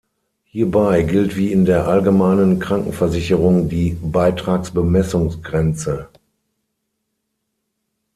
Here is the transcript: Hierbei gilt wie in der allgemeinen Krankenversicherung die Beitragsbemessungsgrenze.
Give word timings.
Hierbei 0.45 1.03
gilt 1.03 1.35
wie 1.37 1.51
in 1.51 1.65
der 1.65 1.87
allgemeinen 1.87 2.57
Krankenversicherung 2.57 3.69
die 3.69 3.99
Beitragsbemessungsgrenze. 4.01 6.09